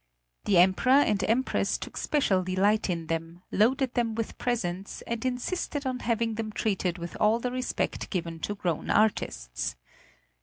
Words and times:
The 0.45 0.57
Emperor 0.57 0.93
and 1.03 1.23
Empress 1.25 1.77
took 1.77 1.95
special 1.95 2.41
delight 2.41 2.89
in 2.89 3.05
them, 3.05 3.43
loaded 3.51 3.93
them 3.93 4.15
with 4.15 4.35
presents, 4.39 5.03
and 5.05 5.23
insisted 5.23 5.85
on 5.85 5.99
having 5.99 6.33
them 6.33 6.51
treated 6.51 6.97
with 6.97 7.15
all 7.19 7.37
the 7.37 7.51
respect 7.51 8.09
given 8.09 8.39
to 8.39 8.55
grown 8.55 8.89
artists. 8.89 9.75